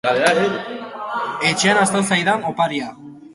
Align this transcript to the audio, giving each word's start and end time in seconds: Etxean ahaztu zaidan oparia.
Etxean 1.49 1.81
ahaztu 1.83 2.03
zaidan 2.09 2.49
oparia. 2.55 2.91